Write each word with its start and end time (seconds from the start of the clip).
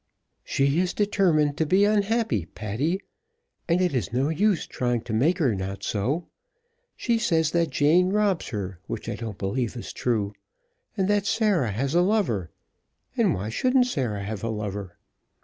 "She 0.43 0.79
is 0.79 0.95
determined 0.95 1.57
to 1.57 1.65
be 1.67 1.85
unhappy, 1.85 2.47
Patty, 2.47 3.03
and 3.67 3.79
it 3.81 3.93
is 3.93 4.11
no 4.11 4.29
use 4.29 4.65
trying 4.65 5.01
to 5.01 5.13
make 5.13 5.37
her 5.37 5.53
not 5.53 5.83
so. 5.83 6.25
She 6.95 7.19
says 7.19 7.51
that 7.51 7.69
Jane 7.69 8.09
robs 8.09 8.47
her, 8.47 8.79
which 8.87 9.07
I 9.07 9.13
don't 9.13 9.37
believe 9.37 9.77
is 9.77 9.93
true, 9.93 10.33
and 10.97 11.07
that 11.07 11.27
Sarah 11.27 11.69
has 11.69 11.93
a 11.93 12.01
lover, 12.01 12.49
and 13.15 13.35
why 13.35 13.49
shouldn't 13.49 13.85
Sarah 13.85 14.23
have 14.23 14.43
a 14.43 14.49
lover? 14.49 14.97